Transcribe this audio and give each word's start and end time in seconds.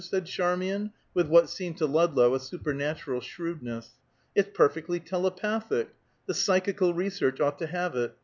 said 0.03 0.25
Charmian, 0.25 0.91
with 1.13 1.27
what 1.27 1.47
seemed 1.47 1.77
to 1.77 1.85
Ludlow 1.85 2.33
a 2.33 2.39
supernatural 2.39 3.21
shrewdness. 3.21 3.99
"It's 4.33 4.49
perfectly 4.51 4.99
telepathic! 4.99 5.93
The 6.25 6.33
Psychical 6.33 6.91
Research 6.95 7.39
ought 7.39 7.59
to 7.59 7.67
have 7.67 7.95
it. 7.95 8.15